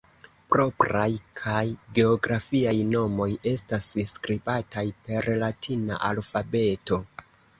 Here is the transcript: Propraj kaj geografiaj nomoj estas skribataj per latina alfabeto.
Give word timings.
Propraj 0.51 1.09
kaj 1.39 1.59
geografiaj 1.97 2.73
nomoj 2.93 3.27
estas 3.53 3.87
skribataj 4.13 4.85
per 5.09 5.29
latina 5.45 5.99
alfabeto. 6.11 6.99